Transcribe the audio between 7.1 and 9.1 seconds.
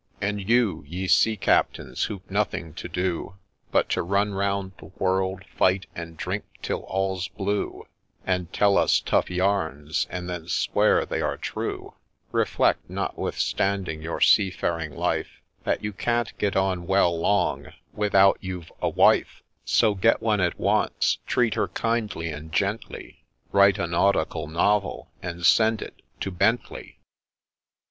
's blue, And tell us